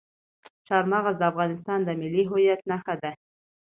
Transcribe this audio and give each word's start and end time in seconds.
چار 0.67 0.83
مغز 0.93 1.15
د 1.19 1.23
افغانستان 1.31 1.79
د 1.83 1.89
ملي 2.01 2.23
هویت 2.29 2.61
نښه 2.69 2.95
ده. 3.01 3.11